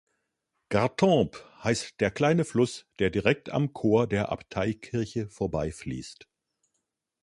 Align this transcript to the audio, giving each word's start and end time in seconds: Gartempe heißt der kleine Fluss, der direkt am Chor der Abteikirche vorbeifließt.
Gartempe 0.69 1.37
heißt 1.63 2.01
der 2.01 2.09
kleine 2.09 2.43
Fluss, 2.43 2.87
der 2.97 3.11
direkt 3.11 3.51
am 3.51 3.71
Chor 3.71 4.07
der 4.07 4.31
Abteikirche 4.31 5.29
vorbeifließt. 5.29 6.27